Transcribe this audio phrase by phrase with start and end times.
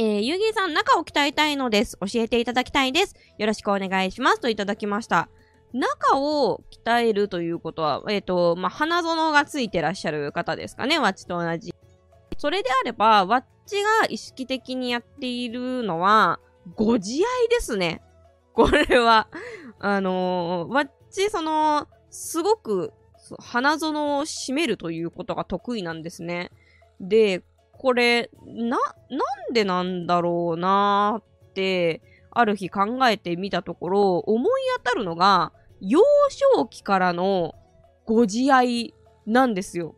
[0.00, 1.98] ー、ゆうぎーさん、中を鍛えたいのです。
[1.98, 3.16] 教えていただきたいです。
[3.36, 4.40] よろしくお願いします。
[4.40, 5.28] といただきました。
[5.72, 11.74] 中を鍛えるということは、えっ、ー、と、まあ、花園がついてらっしゃる方ですかね、ワッチと同じ。
[12.36, 16.38] それであれば、ワッチが意識的にやっているのは、
[16.76, 18.00] ご自愛ですね。
[18.52, 19.26] これは。
[19.80, 22.92] あのー、ワッチ、その、すごく、
[23.40, 26.52] 花園を閉めるということが得意なんですね。
[27.00, 27.42] で、
[27.78, 29.16] これ、な、な
[29.50, 36.00] んでなんだろうなーって、ある日考えてみたところ、思い当たるのが、幼
[36.56, 37.54] 少期からの
[38.04, 38.94] ご自愛
[39.26, 39.94] なんですよ。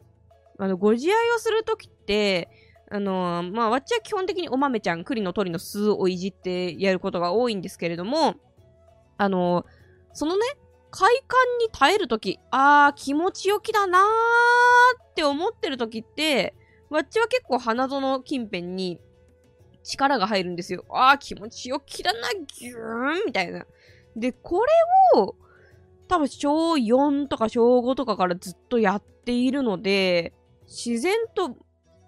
[0.58, 2.48] あの、ご自愛をするときって、
[2.90, 8.34] あのー、まあ、わっちは基本的にお豆ちゃん、栗の鳥の巣をいじってやることが多いんですけれども、
[9.16, 9.66] あのー、
[10.12, 10.42] そのね、
[10.90, 14.02] 快感に耐えるとき、あー、気持ちよきだなー
[15.10, 16.54] って思ってるときって、
[16.90, 19.00] わっちは結構花園近辺に
[19.82, 20.84] 力が入るんですよ。
[20.90, 23.64] あー、気持ちよきだな、ギューンみたいな。
[24.16, 24.64] で、こ
[25.14, 25.36] れを、
[26.08, 30.32] 多分小4とか小5とかからずっとやっているので、
[30.66, 31.56] 自然と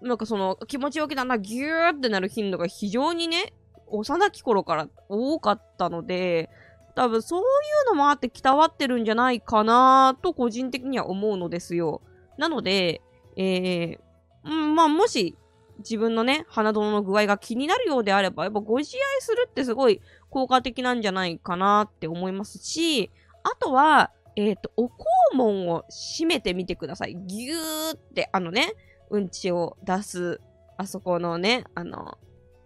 [0.03, 3.53] なんかその気持ちよきだな、ギューってなる頻度が非常にね、
[3.87, 6.49] 幼き頃から多かったので、
[6.95, 7.43] 多分そうい
[7.87, 12.01] うのもあって鍛わってるんじゃないかなと個人的には思うのですよ。
[12.37, 13.01] なので、
[13.37, 13.99] えー、
[14.45, 15.35] うんまあもし
[15.79, 23.11] 自分のね、鼻どの具合が気になるようであれば、やっぱご自愛するってすごい効果的なんじゃないかなって思いますし、
[23.43, 24.91] あとは、えっ、ー、と、お肛
[25.35, 27.15] 門を閉めてみてください。
[27.15, 28.73] ぎゅーって、あのね、
[29.09, 30.41] うんちを出す、
[30.77, 32.17] あそこのね、あの、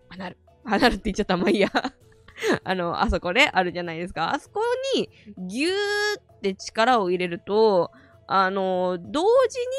[0.09, 0.38] アナル。
[0.66, 1.70] アナルって言っちゃったまあいいや。
[2.64, 4.33] あの、あそこね、あるじゃないですか。
[4.33, 4.61] あそこ
[4.95, 5.73] に、ぎゅー
[6.20, 7.92] って力を入れると、
[8.28, 9.23] あの、同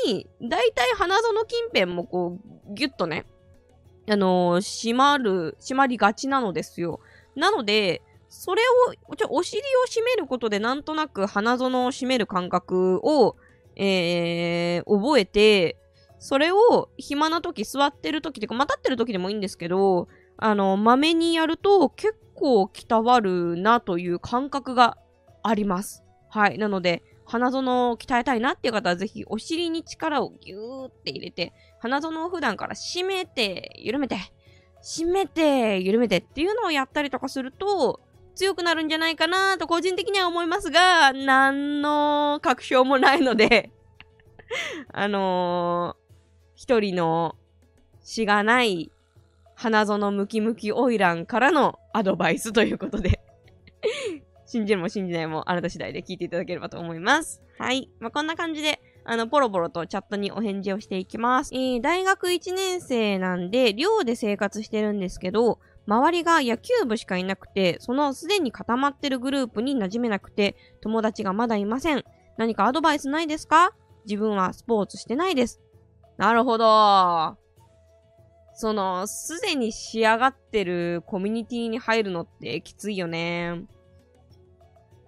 [0.05, 2.39] 時に、だいたい花園近辺もこ
[2.71, 3.27] う、ぎゅっとね、
[4.11, 7.01] あの、閉まる、閉まりがちなのですよ。
[7.37, 13.37] なので、それを、ちょ、お尻を締めることで、なんとなく花園を締める感覚を、
[13.77, 15.77] えー、覚えて、
[16.19, 20.09] それを暇な時、座ってる時とか、またってる時でもいいんですけど、
[20.39, 24.97] あの、まめにやると結構鍛わるなという感覚が
[25.43, 26.03] あります。
[26.31, 26.59] はい。
[26.59, 34.17] なので、花園を鍛えたいなっていう方はぜひお尻に力をギューって入れて、花園を普段から締めて、緩めて、
[34.83, 38.01] 締めて、緩めてっていうのをやったりとかすると、
[38.35, 43.73] 強くなるんじゃないかなと個人的には思いますが、何の確証もないので
[44.95, 46.03] あのー、
[46.55, 47.37] 一人の
[48.03, 48.91] しがない
[49.55, 53.21] 花園ムキムキオイランからのアドバイスということで。
[54.49, 57.43] 信じるも信じないもあなた次第で聞いていただければと思います。
[57.59, 57.91] はい。
[58.01, 61.55] まあ、こんな感じで、あの、ポロポロとチャットにお返事をしていきます。
[61.55, 72.05] えー、大学1年生なんで、寮で生活してるんですけど、周りが野球部しかいなくて、そのすでに固まってるグループに馴染めなくて、友達がまだいません。
[72.37, 73.73] 何かアドバイスないですか？
[74.07, 75.61] 自分はスポーツしてないです。
[76.17, 77.37] なるほど。
[78.55, 83.63] その、すでに仕上がってるコミュニティに入るのってきついよね。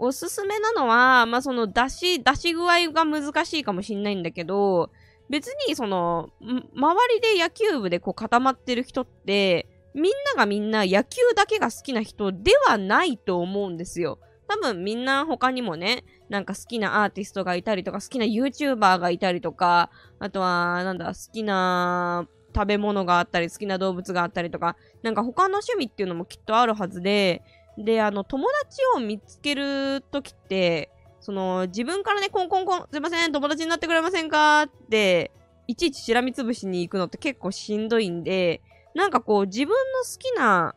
[0.00, 4.90] おすすめなのは、まあ、その出し、出し具合が難しいかもしんないんだけど、
[5.28, 14.18] 別にその、周りで野球部でこう固まってる人って、みんながみんな野球だけが好きな人ではないと思うんですよ。
[14.48, 27.42] 多分みんな他にもね、なんか好きなアーティストがいたりとか、好きな YouTuber がいたりとか、あとは、なんだ、好きな食べ物があったり、好きな動物があったりとか、なんか他の趣味っていうのもきっとあるはずで、
[27.80, 35.32] で、あの、友達を見つけるときって、その、自分からね、コンコンコン、すいません、友達になってくれませんかって、
[35.66, 38.60] いちいちしらみつぶしに行くのって結構しんどいんで、
[38.94, 40.74] なんかこう、自分の好きな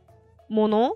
[0.49, 0.95] もの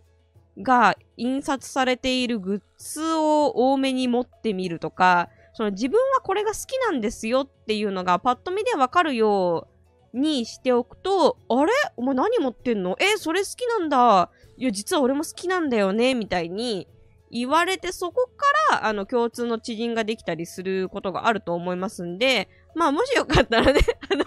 [0.62, 9.68] が印刷されているグッズを多めに持ってみるとか、その自分はこれが好きなんですよっていうのがパッと見でわかるよ
[10.14, 11.72] うにしておくと、あれ？
[11.96, 12.96] お前何持ってんの？
[13.00, 14.30] え、それ好きなんだ。
[14.58, 16.88] いや、実は俺も好きなんだよね、みたいに
[17.32, 18.30] 言われて、そこ
[18.70, 23.80] から、あの、共通の知人ができたりすることがあると思いますんで、まあ、もしよかったらね、
[24.12, 24.26] あの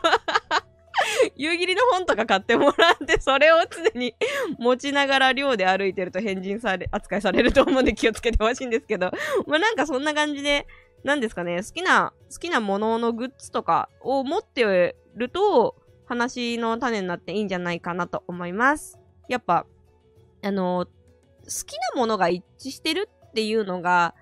[1.37, 4.15] 夕霧の本とか買ってもらって、それを常に
[4.59, 9.11] 持ちながら寮で歩いてると返事され、扱いされると思うんで気をつけてほしいんですけど、
[9.47, 10.67] まあなんかそんな感じで、
[11.03, 18.99] なんですかね、好きな、好きなもののグッズとかを持ってると、話の種になっていいんじゃないかなと思います。
[19.29, 19.65] やっぱ、
[20.43, 20.87] あの、
[21.45, 24.15] 好きなものが一致してるっていうのが、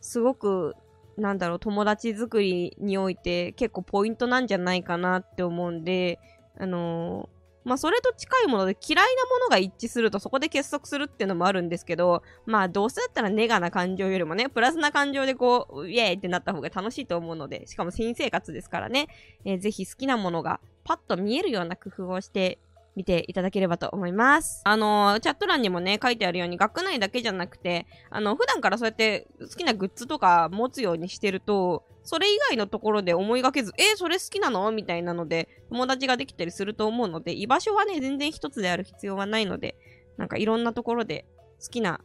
[0.00, 0.74] すごく、
[1.16, 6.18] なんだろう、友達作りにおいて結構ポイントなんじゃないかなって思うんで、
[6.58, 7.28] あの、
[7.66, 19.08] まあそれと近いもので嫌いなものが一致するとそこで結束するっていうのもあるんですけど、まあどうせだったらネガな感情よりもね、プラスな感情でこう、イエーイってなった方が楽しいと思うので、しかも新生活ですからね、
[19.44, 22.60] えー、ぜひ好きなものがパッと見えるような工夫をして
[22.96, 24.62] 見ていただければと思います。
[24.64, 34.70] あのー、チャット欄にもね、書いてあるように、学内だけじゃなくて、あの、普段からそうやって好きなグッズとか持つようにしてると、それ以外のところで思いがけず、えー、それ好きなの？
[34.72, 39.76] みたいなので、友達ができたりすると思うので、居場所はね、全然一つである必要はないので、
[40.16, 41.26] なんかいろんなところで
[41.60, 42.00] 好きな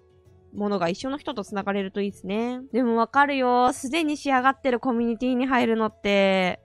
[0.53, 2.61] ものが一緒の人と繋がれるといいですね。
[2.73, 3.71] でもわかるよ。
[3.71, 6.59] すでに仕上がってるコミュニティに入るのって、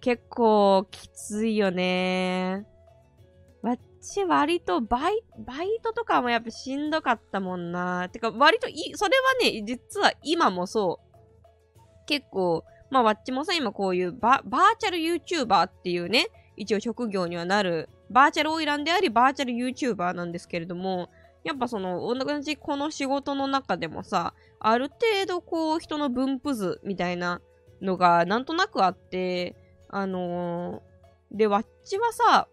[0.00, 2.66] 結構きついよね。
[4.00, 8.08] ち割とバイ、バイトとかもやっぱしんどかったもんな。
[8.08, 11.10] てか割とい、それはね、実は今もそう。
[12.06, 16.26] 結構、まあ、わっちもさ、今こういうババーチャル YouTuber っていうね、
[16.56, 21.08] 一応職業にはなる、バーチャルオイランであり、バーチャル YouTuber なんですけれども、
[21.44, 27.40] やっぱその、同じこの仕事の中でもさ、ある程度こう、人の分布図みたいな
[27.80, 29.56] のがなんとなくあって、
[29.88, 32.48] あのー、で、わっちはさ、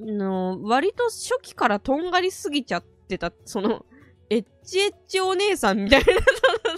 [0.00, 3.84] の割と初期からとんがりすぎちゃってた、その、
[4.30, 6.06] エッチエッチお姉さんみたいな、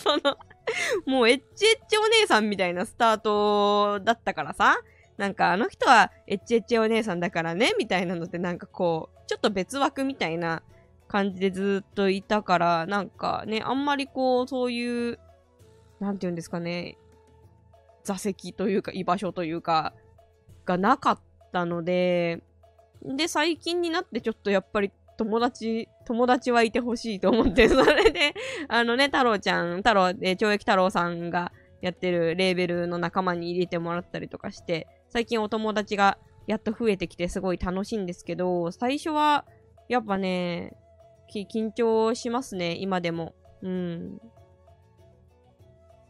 [0.01, 0.37] その、その
[1.07, 4.77] もうエッチエッチお姉さんみたいなスタートだったからさ、
[5.17, 10.63] なんかあの人はエッチエッチお姉さんだからね、みたいなのってなんかこう、ちょっと別枠みたいな
[11.09, 15.19] 感じでずっといたから、なんかね、あんまりこう、そういう、
[16.01, 16.99] なんて言うんですかね、
[18.05, 19.95] 座席というか居場所というか、
[20.65, 21.21] がなかっ
[21.53, 22.43] たので、
[23.03, 28.35] で、最近になってちょっとやっぱり友達、友達はいてほしいと思って、 それで、
[28.69, 39.45] あのね、太郎ちゃん、太郎、えー、懲役太郎さんがやってるレーベルの仲間に入れてもらったりとかして、最近お友達がやっと増えてきてすごい楽しいんですけど、最初は、
[39.89, 40.77] やっぱね、
[41.33, 43.35] 緊張しますね、今でも。
[43.63, 44.21] うん。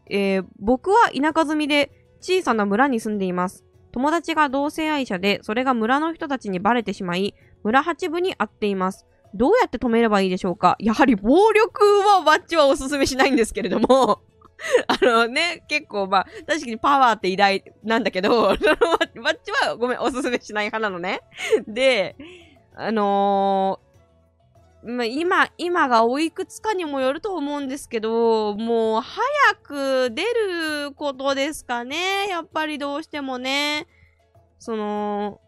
[0.08, 1.90] えー、僕は田舎住みで
[2.20, 3.64] 小さな村に住んでいます。
[3.96, 7.34] 友達が同性愛者で、それが村の人たちにバレてしまい、
[7.64, 9.06] 村八部に会っています。
[9.32, 10.76] どうやって止めればいいでしょうか？
[10.80, 14.20] やはり暴力はバッチはおすすめしないんですけれども
[14.86, 21.22] あのね、結構まあ、確かにパワーって偉大なんだけど、 バッチはごめん、おすすめしない派なのね。
[21.66, 22.16] で、
[22.74, 23.85] あのー、
[24.86, 29.24] まあ、今、今がおいくつかにもよると思うんですけど、もう早
[29.62, 32.28] く出ることですかね。
[32.28, 33.88] やっぱりどうしてもね。
[34.60, 35.40] その、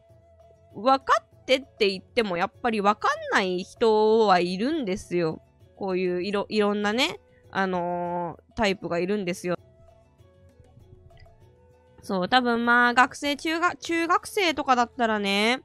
[0.75, 5.41] 分かってって言ってもやっぱりわかんない人はいるんですよ。
[5.77, 7.21] こういういろ、いろんなね、
[7.53, 9.57] あのー、タイプがいるんですよ。
[12.03, 15.63] そう、多分まあ学生中学、中学生とかだったらね、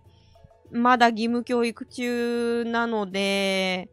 [0.74, 3.90] まだ義務教育中なので、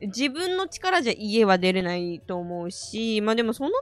[0.00, 3.76] 自分の力じゃ家は出れないと思うし、まあでもその場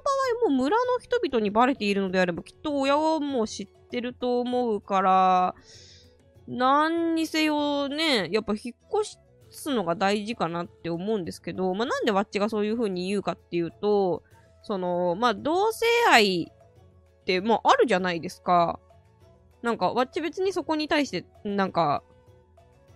[0.46, 5.54] 合も村の人々にバレているのであればきっと親はもう知ってると思うから、
[6.46, 9.18] 何にせよね、やっぱ引っ越
[9.50, 14.22] すのが大事かなって思うんですけど、まあ、なんでわっちがそういう風に言うかっていうと、
[14.62, 18.78] その、まあ、同性愛って、もうあるじゃないですか。
[19.62, 22.02] なんか、わっち別にそこに対して、なんか、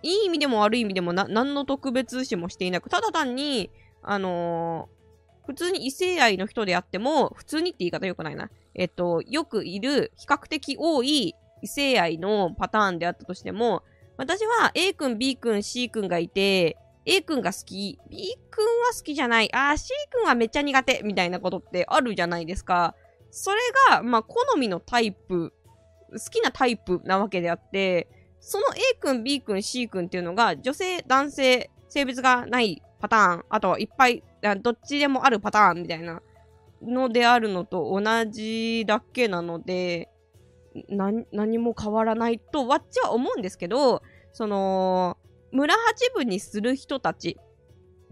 [0.01, 3.69] いい意味でも悪い意味でもな、何の特別視もしていなく、ただ単に、
[4.01, 8.49] あのー、普通に異性愛の人であっても、普通にって言い方良くないな。
[8.75, 13.83] えっと、よくいる、比較的多い異性愛のパターンであったとしても、
[14.17, 22.95] 私は A 君、B 君、C 君がいて、A 君が好き、B 君は好きじゃない、あー C 君はめっちゃ苦手、みたいなことってあるじゃないですか。
[23.31, 25.53] それが、まあ、好みのタイプ、
[26.11, 28.07] 好きなタイプなわけであって、
[28.39, 34.23] その A 君、B 君、C 君っていうのが、女性、男性、性別がないパターン、あとはいっぱい、
[34.61, 36.21] どっちでもあるパターンみたいな
[36.81, 40.09] のであるのと同じだけなので、
[40.87, 45.17] 何、も変わらないと、わっちは思うんですけど、その、
[45.51, 47.37] 村八分にする人たち、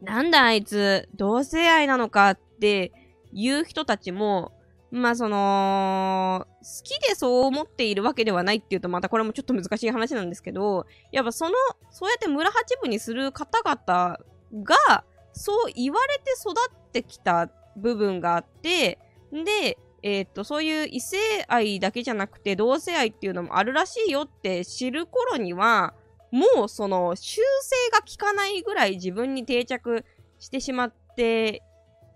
[0.02, 2.92] なんだあいつ、同性愛なのかって
[3.32, 4.52] いう人たちも、
[4.92, 11.52] まあその、好きでそう思っているわけではないっていうとまたこれもちょっと難しい話なんですけど、やっぱその、
[11.92, 14.20] そうやって村八分にする方々
[14.64, 15.04] が、
[15.34, 18.98] そう言われて育ってきた部分があって、
[19.32, 21.18] で、えっ、と、そういう異性
[21.48, 25.94] 愛だけじゃなくて同性愛っていうのもあるらしいよって知る頃には、
[26.32, 30.06] もうその修正が効かないぐらい自分に定着
[30.40, 31.62] してしまって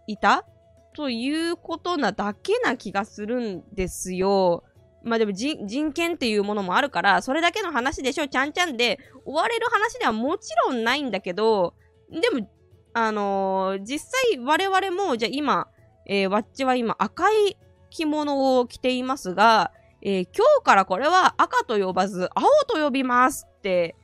[0.07, 0.45] いた。
[0.93, 4.63] ということなだけな気がするんですよ。
[5.03, 11.73] まあでも人権っていうものもあるから、それだけの話でしょ、ちゃんちゃんで終われる話ではもちろんないんだけど、
[12.09, 12.47] でも、
[12.93, 15.67] あのー、実際我々も、じゃあ今、
[16.05, 17.57] えー、わっちは今赤い
[17.89, 19.71] 着物を着ていますが、
[20.01, 23.95] えー、今日からこれは赤と呼ばず青と呼びますって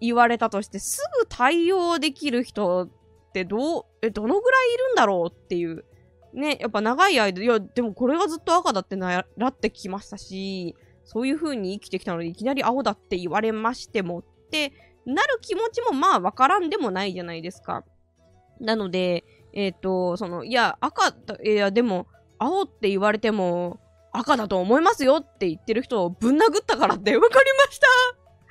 [0.00, 2.88] 言われたとしてすぐ対応できる人っ
[3.32, 5.84] てどう、え、どのぐらいいるんだろうっていう。
[6.36, 14.72] ね、やっぱ長い間、いや、でもこれがずっと赤だってならってきましたし、そういう風に生きてきたのでいきなり青だって言われましてもって
[15.06, 17.84] なる気持ちもまあわからんでもないじゃないですか。
[18.60, 22.06] なので、えっ、ー、と、その、いや、赤、いや、でも、
[22.38, 23.80] 青って言われても、
[24.12, 27.86] 赤だと思いますよって言ってる人をぶん殴ったからって、わかりました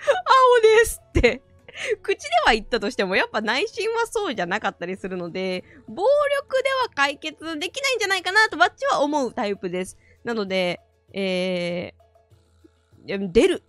[0.06, 1.42] 青ですって
[2.02, 6.04] 口では言ったとしても、やっぱ内心はそうじゃなかったりするので、暴
[6.38, 9.98] 力では解決できないんじゃないかなと、バッチは思うタイプです。
[10.24, 10.80] なので、
[11.14, 13.64] えー、出る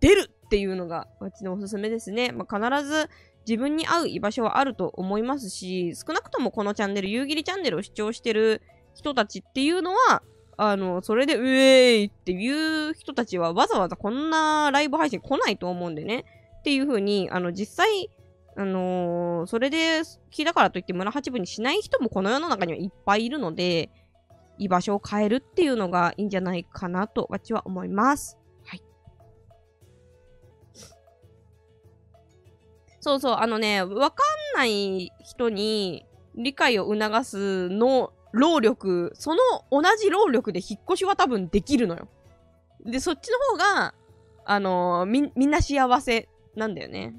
[0.00, 2.32] 出るっていうのが、バッチのおすすめですね。
[2.32, 3.10] まあ、必ず
[3.46, 8.62] 自分に合う居場所はあると思いますし、少なくともこのチャンネル、夕霧チャンネルを視聴してる
[8.94, 10.22] 人たちっていうのは、
[10.56, 16.24] あの、それで、うえーいっていう人たちはわざわざこんなライブ配信来ないと思うんでね。
[16.62, 18.08] っていう風に、あの、実際、
[18.54, 20.00] あのー、それで
[20.30, 23.90] 聞いたからといって村八分にしない人もこの世の中にはいっぱいいるので、
[24.58, 28.38] 居場所を変えるっていうのがいいんじゃないかなと、私は思います。
[28.64, 28.82] はい。
[33.00, 34.22] そうそう、あのね、わか
[34.54, 39.40] んない人に理解を促すの労力、その
[39.72, 42.06] 同じ労力で引っ越しは多分できるのよ。
[42.84, 43.94] で、そっちの方が、
[44.44, 47.14] あのー、み、みんな幸せなんだよね。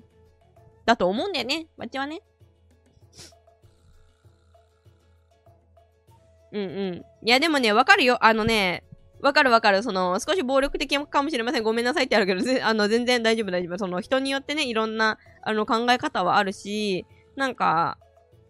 [0.85, 1.67] だと思うんだよね。
[1.77, 2.21] わっちはね。
[6.51, 7.05] うんうん。
[7.27, 8.23] いや、でもね、わかるよ。
[8.23, 8.83] あのね、
[9.21, 9.81] わかるわかる。
[9.81, 11.63] その、少し暴力的かもしれません。
[11.63, 13.77] ごめんなさいってあるけど、あの、全然大丈夫大丈夫。
[13.77, 17.97] その、人によってね、いろんな、あの、考え方はあるし、なんか、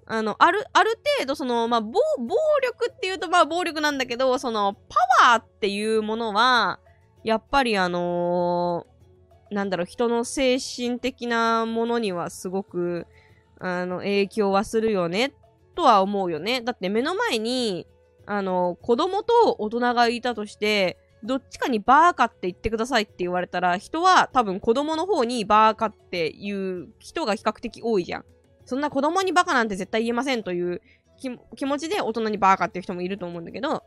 [0.06, 6.80] あの、ある、ある程度、その、まあ、暴、暴力っていうと、まあ、暴力なんだけど、その、パワーっていうものは、
[7.24, 8.93] やっぱりあのー、
[9.54, 13.08] なんだろう、人の精神的なものにはすごく、
[13.60, 15.34] あの、影響はするよね、
[15.76, 16.62] とは思うよね。
[16.62, 17.88] だって目の前に、
[18.26, 28.26] あの、子供と大人がいたとして、どっちかにバーカって言ってくださいって言われたら、人は多分子供の方にバーカっていう人が比較的多いじゃん。
[28.66, 30.82] そんな子供にバカなんて絶対言えませんという
[31.56, 33.84] 気持ちで大人にバーカっていう人もいると思うんだけど、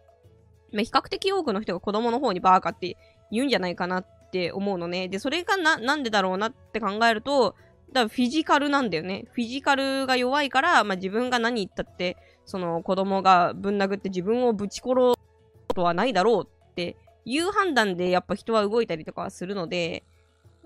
[0.73, 2.96] ま、比較的多くの人が子供の方にバーカって
[3.30, 5.09] 言うんじゃないかなっって思うのね。
[5.09, 7.54] で、それがな、なんでだろうなって考えると、
[7.88, 9.25] だからフィジカルなんだよね。
[9.33, 14.95] フィジカルが弱いから、まあ、自分が何言ったって、その子供がぶん殴って自分をぶち殺す
[15.68, 20.04] ことはないだろうっていう判断でやっぱ人は動いたりとかはするので、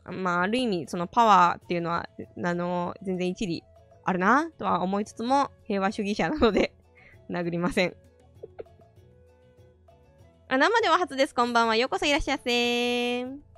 [0.04, 2.08] まあ、ある意味、そのパワーっていうのは、
[2.42, 3.62] あの、全然一理
[4.04, 6.72] あるなとは思いつつも、平和主義者なので
[7.30, 7.94] 殴りません
[10.48, 11.34] あ、生では初です。
[11.34, 11.76] こんばんは。
[11.76, 13.49] ようこそいらっしゃいませ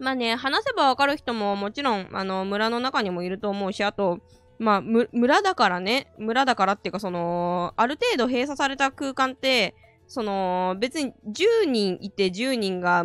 [0.00, 4.20] まあね、話せばわかる人ももちろん、あの、村の中にもいると思うし、あと、
[4.58, 9.74] まあ、村だからね、村だからっていうか、その、ある程度閉鎖された空間って、
[10.06, 13.04] その、別に10人いて10人が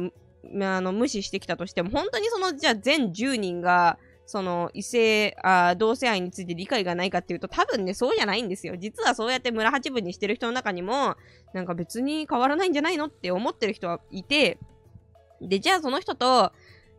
[0.62, 8.76] あの、無視してきたとしても、本当にその、じゃあ全10人が、その、異性、あ同性愛について理解がないかっていうと、多分ね、そうじゃないんですよ。
[8.78, 11.16] 実はそうやって村八分にしてる人の中にも、
[11.54, 14.58] なんか別に変わらないんじゃないのって思ってる人はいて、
[15.42, 16.52] で、じゃあその人と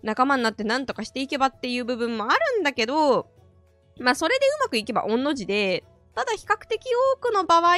[0.03, 3.29] 仲間になって何とかしていけばっていう部分もあるんだけど、
[4.01, 6.83] まあそれでうまくいけば御の字で、ただ比較的
[7.15, 7.77] 多くの場合、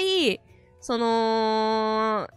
[0.81, 2.29] その、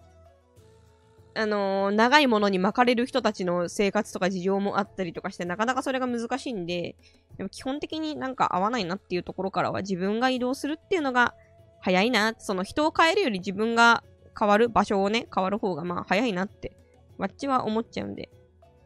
[1.36, 6.96] あのー、長いものに巻かれる人たちの生活とか事情もあったりとかして、なかなかそれが難しいんで、
[7.38, 11.36] でも基本的になんか合わないなっていうところからは自分が移動するっていうのが
[11.82, 12.34] 早いな。
[12.40, 14.04] その人を変えるより自分が
[14.38, 16.76] 変わる場所をね、変わる方がまあ早いなって、
[17.18, 18.30] わっちは思っちゃうんで、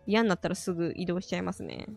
[0.08, 1.88] 嫌になったらすぐ移動しちゃいますね。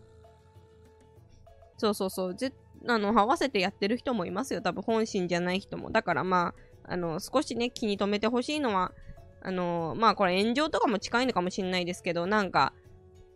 [1.76, 2.34] そうそうそう。
[2.34, 2.52] ぜ
[2.87, 4.61] あの、合わせてやってる人もいますよ。
[4.61, 5.90] 多分本心じゃない人も。
[5.90, 8.92] だからまあ、あの、少しね、気に留めてほしいのは、
[9.42, 12.73] あの、まあこれ炎上とかも近いのかもしんないですけど、なんか、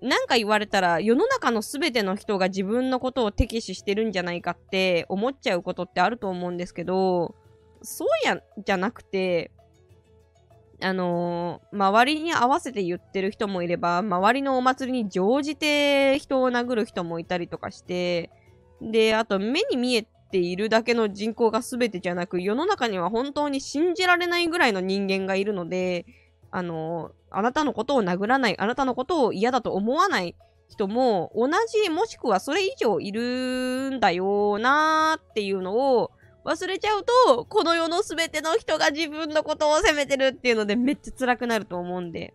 [0.00, 7.34] なんか言われたら世の中の全ての人が自分のことを敵視してるんじゃないかって思っちゃうことってあると思うんですけど、
[7.82, 9.50] そうや、じゃなくて、
[10.80, 18.30] あのー、周りに合わせて言ってる人もいれば、周りのお祭りに乗じて人を殴る人もいたりとかして、
[18.80, 26.06] で、あと目に見えているだけの人口が全てじゃなく、世の中には本当に信じられないぐらいの人間がいるので、
[26.50, 30.36] あの、あなたのことを殴らない、あなたのことを嫌だと思わない
[30.68, 36.10] 人も同じもしくはそれ以上いるんだよなーっていうのを
[36.48, 42.32] 忘れちゃうと、この世の全ての人が自分のことを責めてるっていうのでめっちゃ辛くなると思うんで、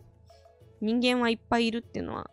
[0.81, 2.29] 人間はいっぱいいるっていうのは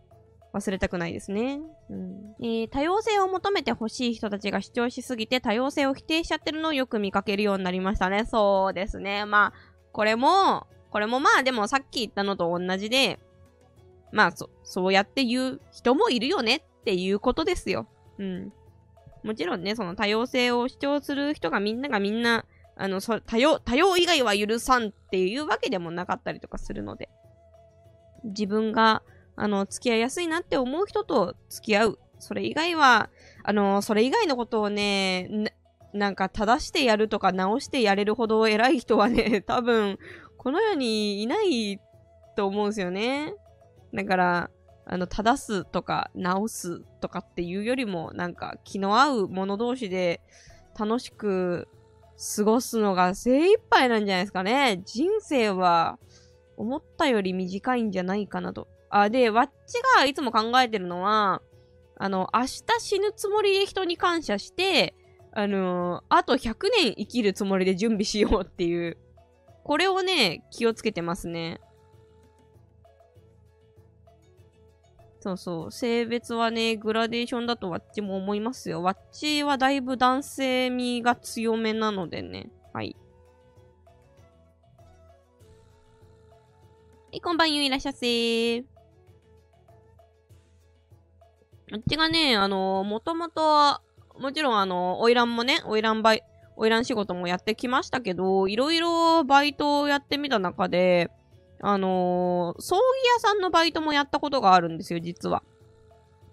[0.52, 1.60] 忘れたくないですね。
[1.88, 8.26] うんえー、多様性を求めてほしい人たちが主張しすぎて多様性を否定しちゃってるのをよく見かけるようになりましたね。
[8.26, 9.24] そうですね。
[9.24, 9.52] まあ、
[9.92, 13.18] これも、これもまあでもさっき言ったのと同じで、
[14.12, 17.86] まあそ、そうやって言う人もいるよねっていうことですよ。
[18.18, 18.52] うん。
[19.22, 22.44] もちろんね、その多様性を主張する人がみんながみんな、
[22.76, 27.08] あの、そ多様、多様以外は許さんっていうわけでもなかったりとかするので、
[28.24, 29.02] 自分が、
[29.36, 31.98] あの、付き合いやすいなって思う人と付き合う。
[32.18, 33.10] それ以外は、
[33.44, 35.52] あの、それ以外のことをね、
[35.92, 39.98] なんか正してやるとか直してやれるほど偉い人はね、 多分、
[40.36, 41.80] この世にいない
[42.36, 43.34] と思うんですよね。
[43.92, 44.50] だから、
[44.92, 50.20] あの、正すとか直すとかっていうよりも、なんか気の合う者同士で
[50.76, 51.68] 楽しく
[52.36, 54.82] 過ごすのが精一杯なんじゃないですかね。
[54.84, 56.00] 人生は
[56.56, 58.66] 思ったより短いんじゃないかなと。
[58.90, 61.40] あ、で、わっちがいつも考えてるのは、
[61.96, 64.96] あの、明日死ぬつもりで人に感謝して、
[65.32, 68.98] あのー、あと100年生きるつもりで準備しようっていう、
[69.62, 71.60] これをね、気をつけてますね。
[75.20, 75.70] そうそう。
[75.70, 78.82] 性別はね、グラデーションだとわっちも思いますよ。
[78.82, 82.50] わっちはだいぶ男性味が強めなのでね。
[82.72, 82.96] はい。
[87.12, 88.64] はい、こんばんゆいらっしゃせー。
[91.72, 93.78] あっちがね、あのー、もともと、
[94.18, 96.24] もちろんあの、花魁もね、花魁バイ、
[96.56, 101.10] 花魁仕事もやってきましたけど、いろいろバイトをやってみた中で、
[101.62, 105.42] あのー、葬儀屋さんのバイトもやったことがあるんですよ、実は。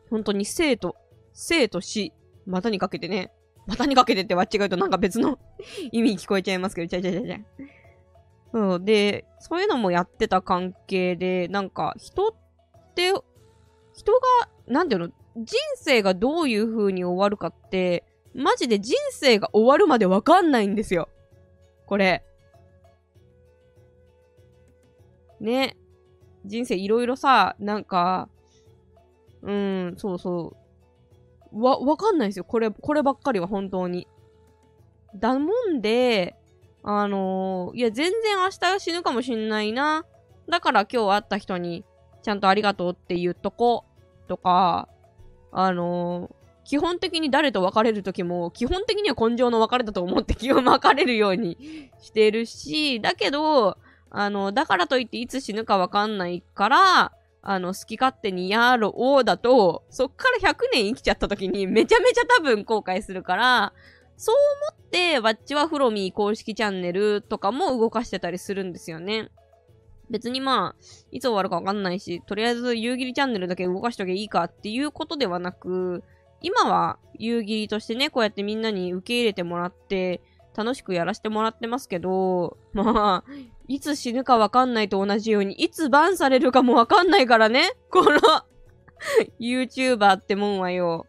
[0.09, 0.95] 本当に生と、
[1.33, 2.13] 生と死、
[2.45, 3.31] またにかけてね。
[3.65, 5.37] またにかけてって間違うとなんか別の
[5.91, 8.75] 意味聞こえちゃいますけど、ちゃちゃちゃちゃ。
[8.75, 12.33] う、で、そういうのもやってた関係で、なんか人っ
[12.95, 13.11] て、
[13.93, 14.19] 人が、
[14.67, 21.09] なんていうの、人生がどういう風に終わるかって、マジで人生が終わるまでわかんないんですよ。
[21.85, 22.23] これ。
[25.39, 25.77] ね。
[26.45, 28.29] 人生いろいろさ、なんか、
[29.41, 30.55] うん、そうそ
[31.51, 31.61] う。
[31.61, 32.45] わ、わかんないですよ。
[32.45, 34.07] これ、こればっかりは本当に。
[35.15, 36.35] だもんで、
[36.83, 40.05] あのー、いや、全然明日死ぬかもしんないな。
[40.49, 41.83] だから今日会った人に、
[42.23, 43.85] ちゃんとありがとうって言っとこ、
[44.27, 44.87] とか、
[45.51, 46.33] あのー、
[46.65, 53.77] 基本的に誰と別れる時も、基本的には根性の別れだと思って気を別れるようにしてるし、だけど、
[54.19, 57.11] あの、だからといっていつ死ぬかわかんないから、
[57.43, 63.73] あの、好き勝手にやろうだと、そっから100年生きちゃった時にめちゃめちゃ多分後悔するから、
[64.17, 64.35] そう
[64.73, 69.29] 思って、ワッチはフロミー公式チャンネルとかも動かしてたりするんですよね。
[70.09, 76.03] 別にまあ、いつ終わるかわかんないし、とりあえず夕霧チャンネルだけ動かしとけばいいかっていうことではなく、
[76.41, 80.21] 今は夕霧としてね、こうやってみんなに受け入れてもらって、
[80.57, 83.31] 楽しくやらせてもらってますけど、まあ、
[83.67, 87.73] いつ死ぬかわかんないと同じように、いつバンされるかもわかんないからね。
[87.91, 88.19] この
[89.39, 91.05] YouTuber ってもんはよ。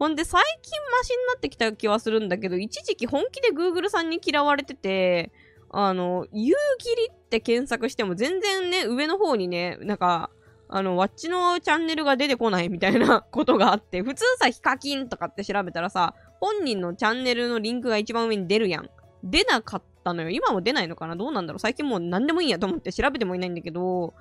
[0.00, 5.30] ほんで最近マシになってきた気はするんだけど、一時期本気で Google さんに嫌われてて、
[5.70, 10.30] あの、夕霧って検索しても全然ね、上の方にね、なんか、
[10.68, 18.90] あの、わっちのチャンネルが出てこないみたいなことがあって、普通さ、ヒカキンとかって調べたらさ、本人のチャンネルのリンクが一番上に出るやん。
[19.22, 20.30] 出なかったのよ。
[20.30, 21.14] 今も出ないのかな？
[21.14, 21.60] どうなんだろう？
[21.60, 24.14] 最近もう何でもいいやと思って調べてもいないんだけど、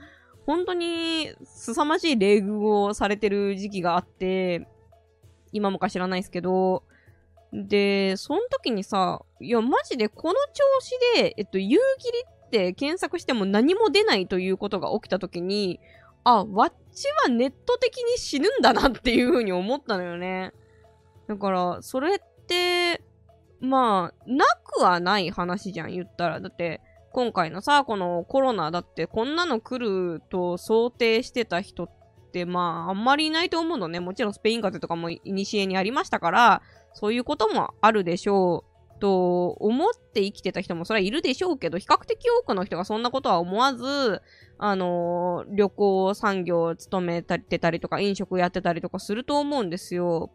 [0.45, 4.67] 本当に凄まじい礼遇をされてる時期があって、
[5.53, 6.83] 今もか知らないですけど、
[7.53, 15.79] で、その時にさ、いや、マジでこの調子で、えっと、夕霧って検索しても何も出ないということが起きた時に、
[16.23, 20.51] あ、わっちはネット的に死ぬんだなっていう風に思ったのよね。
[21.29, 23.03] だから、それって、
[23.61, 26.39] まあ、なくはない話じゃん、言ったら。
[26.41, 31.89] だって、今回のさ、このコロナだってこんなの来ると想定してた人っ
[32.31, 33.99] て、まあ、あんまりいないと思うのね。
[33.99, 36.61] もちろんスペイン風邪とかも古にありましたから、
[36.93, 38.99] そういうこともあるでしょう。
[38.99, 44.21] と思って生きてた人もそれはいるでしょうけど、比較的多くの人がそんなことは思わず、
[44.57, 50.31] あのー、旅行産業を務めてたりとか、飲食やってたりとかすると思うんですよ。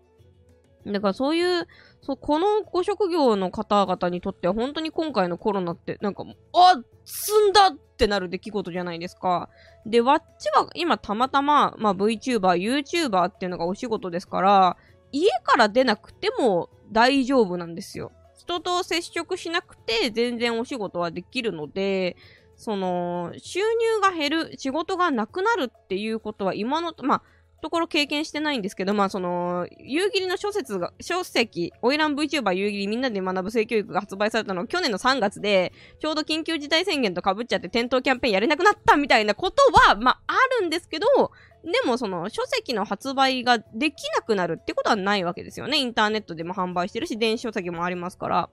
[0.86, 1.66] だからそういう、
[2.02, 9.48] そう、このご職業の方々にとっては本当に今回のコロナってなんか、あ積んだってなる出来事じゃないですか。
[9.86, 14.76] で、わっちは今たまたま、まあ VTuber、YouTuber っていうのがお仕事ですから、
[15.12, 18.12] 家から出なくても大丈夫なんですよ。
[18.36, 22.16] 人と接触しなくて全然お仕事はできるので、
[22.56, 27.22] その、収入が減る、仕事がなくなるっていうことは今の、まあ、
[27.64, 41.06] ところ経験してないんですけど、まあその、夕霧の諸説が、書籍、オイラン VTuber 夕霧みんなで学ぶ性教育が発売されたのは去年の3月で、ちょうど緊急事態宣言と被っちゃって店頭キャンペーンやれなくなったみたいなことは、まああるんですけど、
[41.64, 45.78] でもその書籍の発売ができなくなるってことはないわけですよね。
[45.78, 48.50] インターネットでも販売してるし、電子書籍もありますから。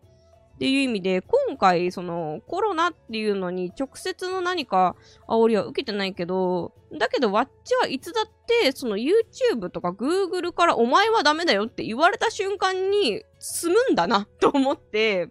[0.61, 4.95] っていう意味で、今回、その、コロナっていうのに直接の何か
[5.27, 8.29] 煽りは受けてないけど、だけど、わっちはいつだっ
[8.61, 15.29] て、その YouTube とか Google からお前はダメだよって言われた瞬間に済むんだなと思って、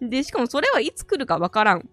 [0.00, 1.88] で、しかもそれはいつ来るかわからん。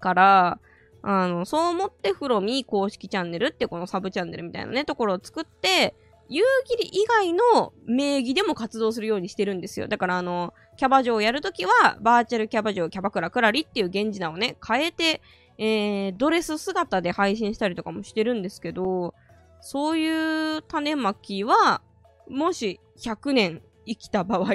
[0.00, 0.60] から、
[1.02, 5.94] あの、そう思ってフロミ公式チャンネルってこのサブチャンネルみたいなね、ところを作って、
[6.32, 9.86] 夕霧以外の名義でも活動するようにしてるんですよ。
[9.86, 15.20] だからあの、キャバ嬢をやるときは、バーチャルキャバ嬢キャバクラクラリっていう源氏名をね、変えて、
[15.58, 19.14] えー、ドレス姿で配信したりとかもしてるんですけど、
[19.60, 21.82] そういう種まきは、
[22.30, 24.54] もし100年生きた場合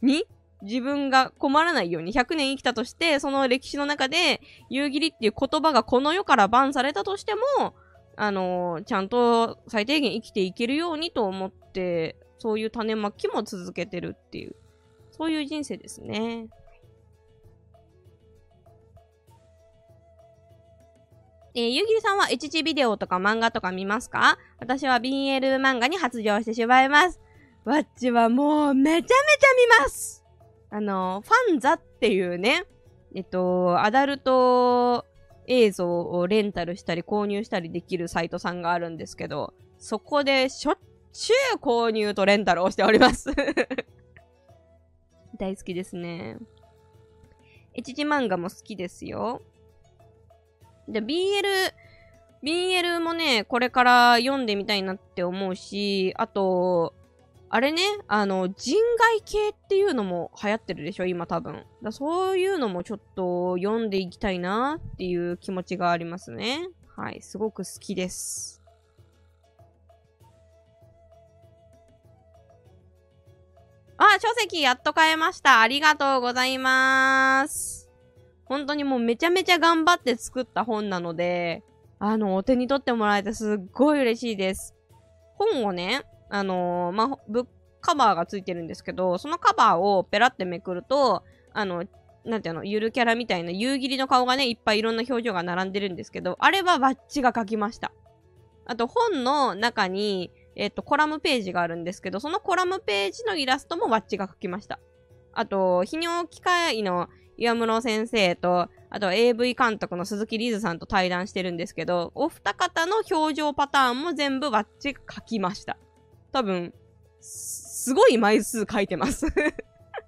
[0.00, 0.24] に、
[0.62, 7.74] 自分が困らないように100年生きたとして、その歴史の中で、夕霧っていう言葉がこの世からバンされたとしても、
[8.22, 14.54] あのー、ちゃんと最低限生きていけるようにと思って、そういう種まきも続けてるっていう、
[15.10, 16.48] そういう人生ですね。
[21.54, 24.36] えー、ゆうぎりさんは HG ビデオとか漫画とか見ますか？
[24.58, 27.20] 私は BL 漫画に発情してしまいます。
[27.64, 29.14] わっちはもうめちゃめちゃ
[29.78, 30.24] 見ます
[30.70, 32.66] あの、ファンザっていうね、
[33.14, 35.06] えっと、アダルト
[35.50, 40.78] 映像をレンタルしたり購入したりできるサイトさんがあるんですけど、そこでしょっ
[41.12, 43.30] ちゅう購入とレンタルをしております
[45.36, 46.36] 大好きですね。
[47.76, 49.42] HG 漫画も好きですよ。
[50.86, 51.42] で、BL、
[52.44, 56.94] BL もね、これから読んでみたいなって思うし、あと、
[57.52, 61.64] あれね、あの、人外系っていうのも流行ってるでしょ、今多分。
[61.82, 66.68] だそういうのもちょっと読んでいきたいなっていう気持ちがありますね。
[66.96, 68.62] はい、すごく好きです。
[73.96, 75.60] あ、書籍やっと買えました。
[75.60, 77.90] ありがとうございます。
[78.44, 81.64] 本当にもうめちゃめちゃ頑張って作った本なので、
[81.98, 84.76] あの、お手に取ってもらえてすっごい嬉しいです。
[85.34, 87.46] 本をね、あのー、まあ、ブ
[87.80, 91.84] カバーがついてるんですけど、そのカバーをペラってめくると、あの、
[92.24, 97.92] なんていうの、ゆるキャラみたいな夕霧の顔がね、いっぱいいろんな表情が並んでるんですけど、あれはバッチが書きました。
[98.66, 104.78] あと、本の中に、えっと、コラムページがあるんですけど、そのコラムページのイラストもバッチが書きました。
[105.32, 115.78] あと、泌尿機械の岩室先生と、あと AV 監督の鈴木リズさんと対談してるんですけど、お二方の表情パターンも全部バッチ書きました。
[116.32, 116.74] 多分、
[117.20, 119.26] すごい枚数書いてます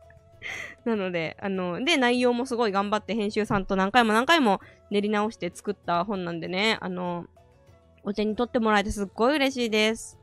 [0.84, 7.26] なので、あの、で、内容もすごい頑張って編集さんと何回も何回も練り直して作った本なんでね、あの、
[8.02, 10.18] お手に取ってもらえてすっごい嬉しいです。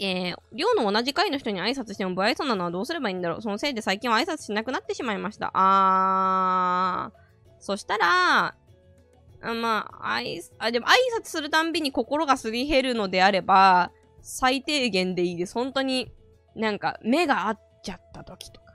[0.00, 5.50] えー、寮の同じ階の人に挨拶しても不愛想なのはどうすればいいんだろうそのせいで最近は挨拶しなくなってしまいました。
[5.54, 7.18] あー。
[7.60, 8.54] そしたら、
[9.40, 15.54] あまあ、あい、あ、でも挨拶するたんびに心がすり減るのであれば、最低限でいいです。
[15.54, 16.12] 本当に、
[16.56, 18.68] なんか、目が合っちゃった時とか。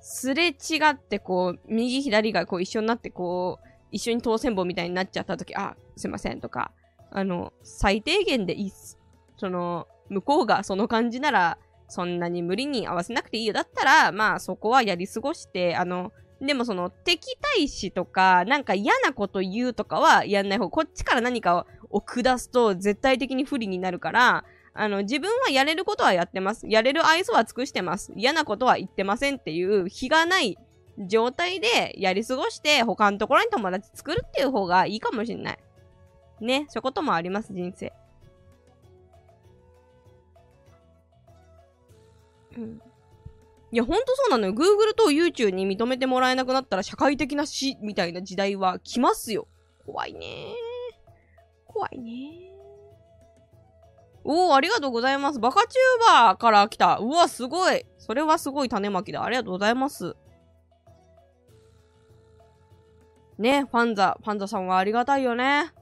[0.00, 0.52] すれ違
[0.90, 6.72] ってこう、右左がこう一緒になってこう、一緒に当選簿みたいになっちゃった時、あ、すいませんとか、
[7.10, 8.98] あの、最低限でいいっす。
[9.38, 13.52] その、向こうがその感じなら、そんなに無理に合わせなくていいよ。
[13.52, 16.12] だったら、まあそこはやり過ごして、あの、
[16.46, 20.68] でもその敵対視とか、なんか嫌なこと言うとかはやんない方。
[20.70, 26.66] こっちから何かを下すと絶対的に不利になるから、あの、自分はやれることはやってます。
[26.68, 28.12] やれる愛想は尽くしてます。
[28.16, 30.58] 嫌なことは言ってませんっていう日がない
[30.98, 35.58] 状態でやり過ごして他のところに友達作るっていう方がいいかもしんない。
[36.40, 37.92] ね、そういうこともあります、人生。
[42.56, 42.82] うん。
[43.74, 44.52] いや、ほんとそうなのよ。
[44.52, 49.48] Google と YouTube に認めてもらえなくなったら社会的な死みたいな時代は来ますよ。
[49.84, 50.54] 怖いね
[51.66, 52.54] 怖いね
[54.22, 55.40] おー、ありがとうございます。
[55.40, 56.98] バカチューバーから来た。
[56.98, 57.84] うわ、すごい。
[57.98, 59.24] それはすごい種まきだ。
[59.24, 60.14] ありがとうございます。
[63.38, 65.72] ね、ファンザ、ファンザさんはありがたいよね。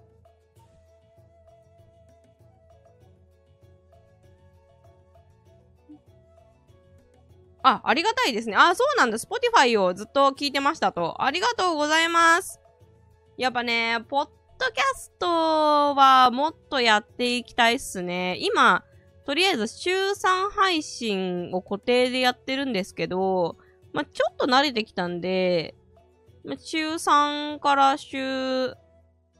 [7.62, 8.56] あ、ありがたいですね。
[8.56, 9.18] あ、そうなんだ。
[9.18, 11.22] Spotify をずっと聞いてましたと。
[11.22, 12.60] ありがとうございます。
[13.36, 14.24] やっぱね、ポッ
[14.58, 18.36] ドキャストはもっとやっていきたいっすね。
[18.40, 18.84] 今、
[19.24, 23.56] とりあえず週3配信を固定でやってるんですけど、
[23.92, 25.74] まあ、ちょっと慣れてきたんで、
[26.44, 28.74] まあ、週3から週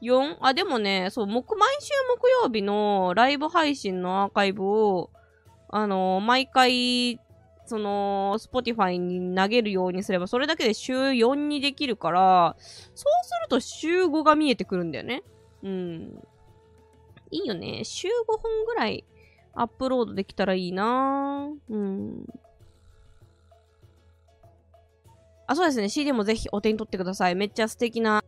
[0.01, 0.37] 4?
[0.41, 5.11] あ、でもね、そう、木、毎週木曜日のライブ配信のアーカイブを、
[5.69, 7.19] あのー、毎回
[7.65, 15.23] その、 Spotify に投げるようにすれば、それだけで週4にできるから、そうすると週5が見えてくるんだよね。
[15.63, 16.23] うん。
[17.31, 17.83] いいよね。
[17.83, 19.05] 週5本ぐらい
[19.53, 22.25] アップロードできたらいいなうん。
[25.47, 25.89] あ、そうですね。
[25.89, 27.35] CD もぜひお手に取ってください。
[27.35, 28.23] めっちゃ素敵な。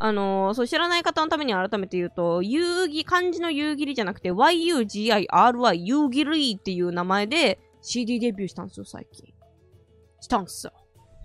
[0.00, 9.32] あのー、そう、知らない方のために改めて言うと、遊戯、漢字の遊戯りじゃなくて、YUGIRY、遊戯りっていう名前で、CD デビューしたんですよ、最近。
[10.20, 10.72] したんすよ。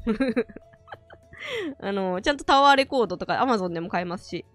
[1.80, 4.46] あの、ちゃんとタワーレコードとか Amazon でも買えますし、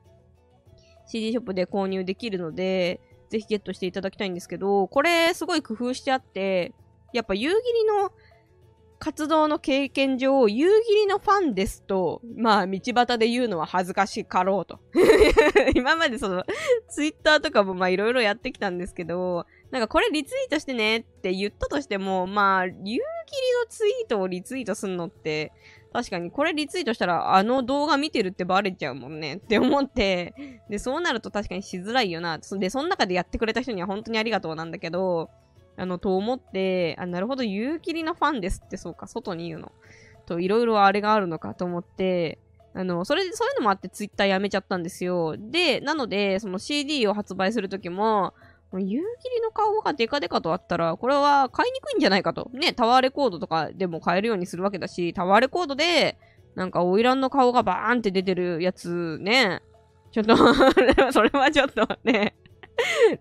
[1.07, 6.75] CD ショップで購入できるので、ぜひゲットしていただきたいんですけど、これすごい工夫してあって、
[7.15, 8.13] やっぱ夕霧の
[8.99, 14.81] 活動の経験上、夕霧のファンですと、まあ、道端で言うのは恥ずかしかろうと。
[15.75, 16.45] 今までその、
[16.89, 23.03] ツイッターとかもまあいろいろやってきたんですけど、なんかこれリツイートしてねって言ったとしても、まあ、夕霧の
[23.69, 25.51] ツイートをリツイートすんのって、
[25.93, 32.39] 確かにこれリツイートしたらあの動画見てるってバレちゃうもんねって思って、で、そうなると確かにしづらいよな。
[32.39, 35.29] で、その中でやってくれた人には本当にありがとうなんだけど、
[35.77, 39.73] あの、と思って、あ、なるほど、夕霧のファンですって、そうか、外に言うの。
[40.25, 42.39] と、いろいろあれがあるのかと思って、
[42.75, 45.35] あの、それで、そういうのもあってツイッターやめちゃったんですよ。
[45.37, 48.35] で、なので、その CD を発売するときも、
[48.81, 52.51] 夕霧の顔がデカデカとあったら、これは買いにくいんじゃないかと。
[52.53, 56.19] ね、タワーレコードとかでも買えるようにするわけだし、タワーレコードで、
[56.55, 59.63] なんか、花魁の顔がバーンって出てるやつね。
[60.13, 60.37] ちょっと
[61.13, 62.37] それはちょっとね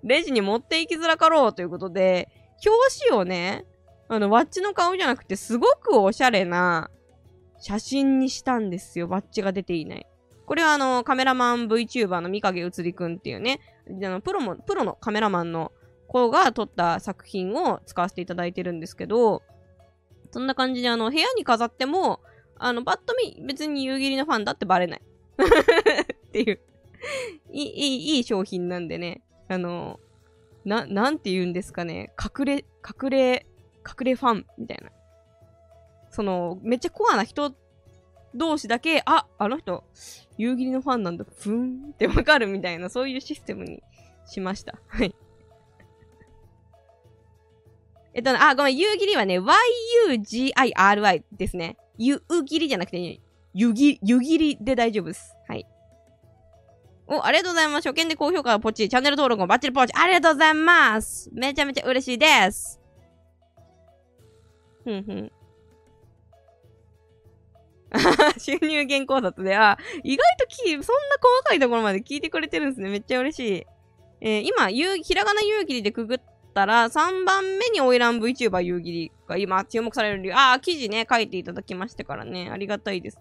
[0.04, 2.30] レジに持っていきづらかろうということで、
[2.66, 3.66] 表紙をね、
[4.08, 6.89] あの、ワッチの顔じゃなくて、すごくおしゃれな
[7.60, 9.08] 写真にしたんですよ。
[9.10, 10.06] ワッチが出ていない。
[10.46, 15.72] これはあの、カメラマン VTuber の三影うつりくんっていうね、あのプロも、プロのカメラマンの
[16.08, 19.43] 子が撮った作品を使わせていただいてるんですけど、
[20.32, 22.22] そんな感じであの、部屋に飾っても、
[22.58, 25.02] あの、バッと見、別に夕霧のファンだってバレない。
[26.28, 26.60] っていう
[27.52, 29.22] いい、いい、商品なんでね。
[29.48, 30.00] あの、
[30.65, 32.12] な、なんて言うんですかね。
[32.17, 33.46] 隠れ、隠れ、
[33.86, 34.91] 隠れファンみたいな。
[36.10, 37.54] その、めっちゃコアな人
[38.34, 39.84] 同士だけ、あ、あの人、
[40.38, 43.84] 夕霧のファンなんだ、ふんってわかるみたいな、そういうシステムに
[44.26, 44.80] しました。
[44.88, 45.15] はい。
[48.15, 51.78] えっと、あ、ごめん、夕霧はね、yugiry ですね。
[51.98, 53.19] 夕霧じゃなくて、
[53.54, 55.36] 湯切りで大丈夫です。
[55.48, 55.67] はい。
[57.08, 57.88] お、ありがとうございます。
[57.88, 59.93] 初見で高評価をポチ、チャンネル登録もバッチリポチ。
[59.96, 61.30] ありがとうございます。
[61.34, 62.80] めちゃめちゃ嬉しいです。
[64.84, 65.32] ふんふん。
[68.39, 72.89] 収入原考察で、あ、意外とき、そんな細かいところまで聞いてくれてるんですね。
[72.89, 73.65] めっちゃ嬉しい。
[74.21, 76.19] えー、今、ゆうひらがな夕霧でくぐっ
[76.53, 80.36] たら、3番目にオイラン VTuber 夕霧が今注目される理由。
[80.36, 82.49] あ、記事ね、書いていただきましてからね。
[82.51, 83.19] ありがたいです。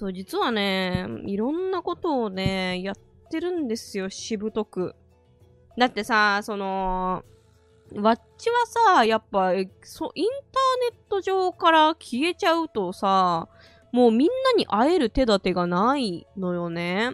[0.00, 2.94] そう、実はね、いろんなことをね、やっ
[3.30, 4.94] てるんですよ、しぶとく。
[5.80, 7.24] だってさ、その、
[7.94, 13.48] ワッチはさ、やっぱ、そ、インターネット上から消えちゃうとさ、
[13.90, 17.12] もうみんなに会える手立てがないのよね。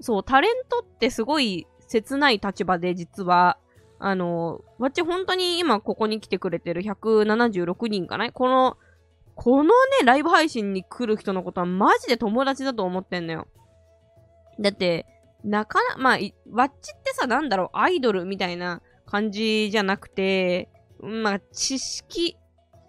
[0.00, 3.58] そう、タレントってすごい切ない立場で、実は。
[4.00, 8.76] あの、ワッチ本当に今ここに来てくれてる176人かなこの
[9.36, 9.70] このね、
[10.04, 13.46] ライブ配信に来る人のことはマジで友達だと思ってんのよ。
[14.58, 15.06] だって、
[15.44, 16.18] なかな、まあ、
[16.50, 20.68] ワッチってさ、なんだろう、アイドルみたいな感じじゃなくて、
[21.00, 22.36] まあ、知識、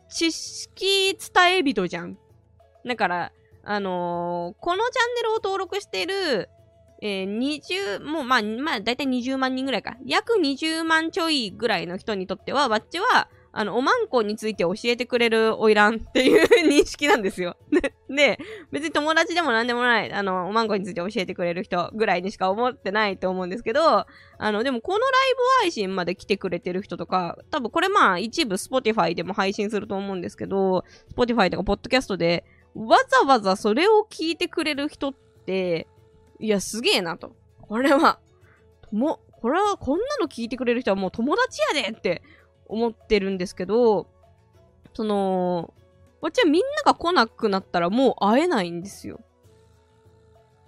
[0.10, 2.18] 知識伝え人じゃん。
[2.86, 3.32] だから、
[3.63, 6.50] あのー、このチャンネルを登録している、
[7.02, 9.98] えー、20、もうまあ、まあ、だいたい20万人ぐらいか。
[10.06, 17.56] 約20万ちょいぐらいの人にとっては、ワッチは、あの、おまんこについて教えてくれるおいらんっていう認識なんですよ。
[18.10, 18.39] で、
[18.72, 24.08] 別に友達でもなんでもない、あの、おまんこについて教えてくれる人ぐらいにしか思ってないと思うんですけど、
[24.39, 30.84] あの、でもこのライブ配信まで来てくれてる人とか、多分これまあ一部 Spotify でも配信すると思うんですけど、
[31.16, 35.13] Spotify とか Podcast でわざわざそれを聞いてくれる人っ
[35.46, 35.88] て、
[36.39, 37.36] いや、すげえなと。
[37.62, 38.20] これは、
[38.82, 42.24] とも、これはこんなの聞いてくれる人はもう友達やでって
[42.67, 44.08] 思ってるんですけど、
[44.93, 45.73] その、
[46.21, 49.19] わっちはみんなが来なくなったらもう会えないんですよ。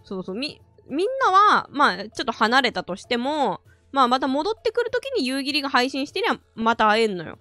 [0.04, 7.40] そうそう、み、みんなは、まあ、ちょっと離れたとしても、まあ、また戻ってくるときに夕霧が配信してりゃ、また会えんのよ。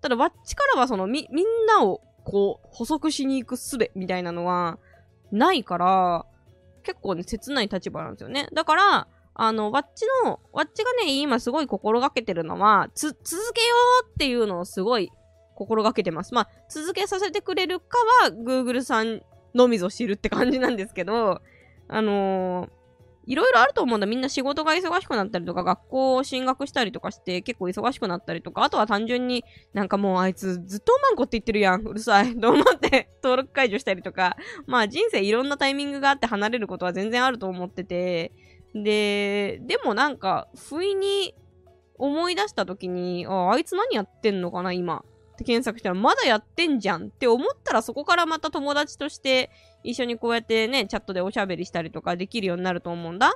[0.00, 4.78] ただ、わっちからはその、み、みんなを、こう、補足しに行く術みたいなのは、
[5.32, 6.26] ないから、
[6.84, 8.48] 結構ね、切ない立場なんですよね。
[8.52, 15.10] だから、あの、わっちの、わっちがね、今すごい心がけてるのは、つ、続けようっていうのをすごい
[15.54, 16.34] 心がけてます。
[16.34, 19.22] まあ、続けさせてくれるかは、Google さん
[19.54, 21.40] のみぞ知るって感じなんですけど、
[21.88, 22.70] あのー、
[23.26, 24.06] いろいろあると思うんだ。
[24.06, 31.82] みんな仕事が忙しくなったりとか、学校を進学したりとかして結構忙しくなったりとか、あとは単純になんかもうあいつずっとおまんこって言ってるやん。
[31.82, 32.36] うるさい。
[32.38, 38.32] と思って登録解除したりとか、まあ人生いろんなタイミングがあって離れることは全然あると思ってて、
[38.74, 41.34] で、でもなんか、不意に
[41.96, 45.04] 思い出した時に、あ、あいつ何やってんのかな、今。
[45.34, 49.50] って検索したら、まだやってんじゃんって思ったら、そこからまた友達として
[49.82, 53.34] 一緒にこうやってね、チャットでおしゃべりしたりとかできるようになると思うんだ。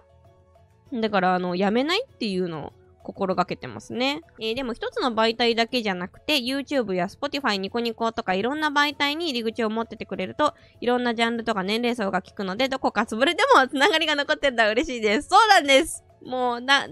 [0.93, 2.73] だから、あの、やめないっていうの
[3.09, 4.21] 心がけてますね。
[4.39, 15.31] えー、でも一つの媒体だけじゃなくて、YouTube や Spotify、ニコニコとかいろんな媒体に入り口を持っててくれると、いろんなジャンルとか年齢層が効くので、どこか潰れてもつながりが残ってたら嬉しいです。
[15.31, 16.87] そうなんですもう、な、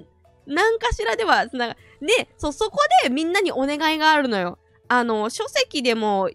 [0.46, 4.58] 何かしらではつなが、で、そ、そこでみんなにお願いがあるのよ。
[4.88, 6.30] あの、書籍でも、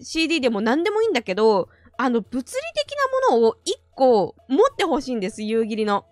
[0.00, 2.96] CD でも何でもいいんだけど、あの、物理的
[3.30, 6.06] なものを1個持ってほしいんです、夕霧の。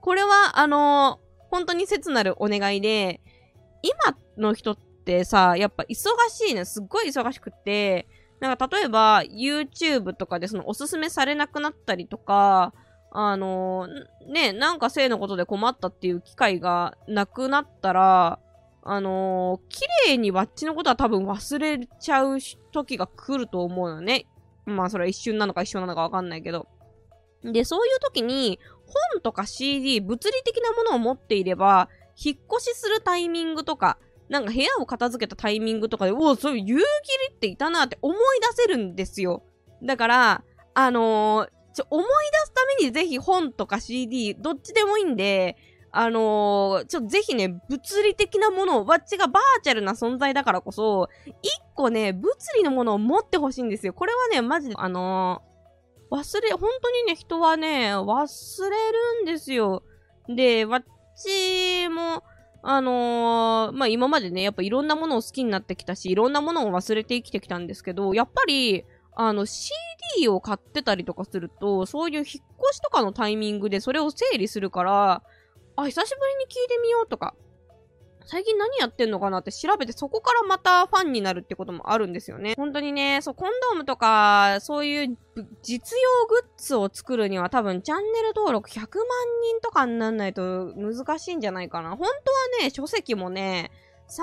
[0.00, 1.18] これは、あの
[1.52, 3.20] 本当に切なるお願いで、
[3.82, 5.94] 今の人ってさ、やっぱ忙
[6.30, 6.64] しいね。
[6.64, 8.08] すっごい忙しくって、
[8.40, 12.72] なんか例えば YouTube とかでそのおすすめされなくなったりとか、
[13.10, 13.86] あの、
[14.26, 18.38] ね、なんか性のことで困ったっていう機会がなくなったら、
[18.82, 22.38] あのー、綺麗にわっちのことは多分忘れちゃう
[22.72, 24.24] 時が来ると思うのね。
[24.64, 26.66] まあそれは一瞬なのか一緒なのかわかんないけど。
[27.44, 28.58] で、そういう時に、
[29.12, 31.88] 本とか CD、物理的なものを持っていれば、
[32.22, 38.18] 引っ越しするタイミングとか、なんか部屋を片付けたタイミングとかで、おお、そういう夕霧っていたなって思い
[38.56, 39.42] 出せるんですよ。
[39.82, 42.10] だから、あのー、ちょ、思い出
[42.46, 45.56] すためにぜひ本とか CD、どっちでもいいんで、
[45.90, 53.92] あのー、ちょ、ぜひね、物理的なものを、わっちがバーチャルな存在だからこそ、一個ね、物理のものを持ってほしいんですよ。
[53.92, 55.51] これはね、マジで、あのー、
[56.12, 58.68] 忘れ、本当にね、人はね、忘れ
[59.18, 59.82] るんですよ。
[60.28, 60.84] で、わっ
[61.16, 62.22] ちも、
[62.62, 72.40] あのー、まあ、今までね、やっぱいろんなものを好きになってきたし、いろんなものを忘れて生きてきたんですけど、やっぱり、あの、CD を買ってたりとかすると、そういう引っ越
[72.74, 75.22] しとかのタイミングでそれを整理するから、
[75.76, 77.34] あ、久しぶりに聞いてみようとか、
[78.26, 82.54] 最近何やってんのかなって調べてそこからまたファンになるってこともあるんですよね。
[82.56, 85.16] 本当にね、そう、コンドームとか、そういう
[85.62, 91.90] 実用グッズを作るには多分チャンネル登録100万人とかになんないと難しいんじゃないかな。
[91.90, 92.08] 本当は
[92.62, 93.70] ね、書籍もね、
[94.08, 94.18] 30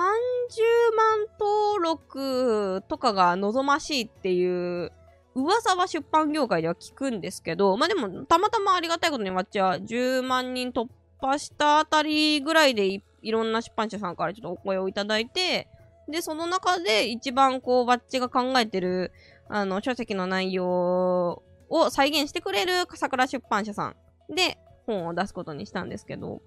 [0.96, 4.92] 万登録とかが望ましいっていう
[5.34, 10.88] 噂は出版業界では聞くんですけど、まあでも、たまたまありがたいことにわっちは10万人突
[11.20, 15.68] 破したあたりぐらいでいいろんな出版社さんからちょっとお声をいただいて、
[16.08, 19.12] で、その中で一番こう、バッチが考えてる、
[19.48, 23.94] あの、書籍の内容を再現してくれる笠倉出版社さ
[24.30, 26.40] んで本を出すことにしたんですけど、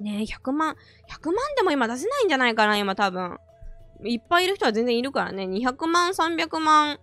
[0.00, 0.76] ね100万、
[1.08, 3.38] 100万でも今出せないんじゃないかな、今多分。
[4.02, 6.98] いっぱいいる人は全然いるからね、200万、300万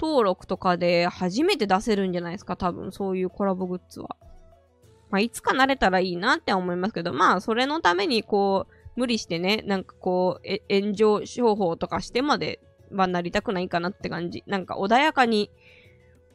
[0.00, 4.16] 登録とかで初めて出せるんじゃないですか、多分、そういうコラボグッズは。
[5.10, 12.60] まあ、いつか慣れたらいいなって思いますけど、まあ、それのためにこう、無理してね、なんかこう、炎上商法とかしてまで
[12.90, 14.42] はなりたくないかなって感じ。
[14.46, 15.50] なんか穏やかに、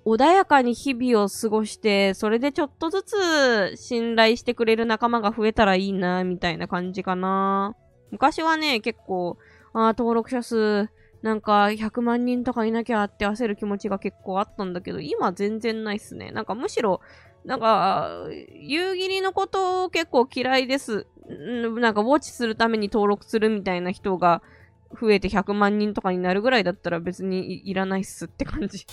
[0.05, 7.75] 穏やかに日々を過ごして、それでちょっとずつ信頼してくれる仲間が増えたらいいな、みたいな感じかな。
[8.11, 9.37] 昔はね、結構、
[9.73, 10.89] ああ、登録者数、
[11.21, 16.31] なんか100万人とかいなきゃって焦る気持ちが結構あったんだけど、今全然ないっすね。
[16.31, 17.01] なんかむしろ、
[17.45, 21.07] なんか、夕霧のことを結構嫌いです。
[21.27, 24.41] なんか、ウォッチするために登録するみたいな人が
[24.99, 28.85] 増えて100万人とかになるぐらいだったら別にいいらないっすって感じ。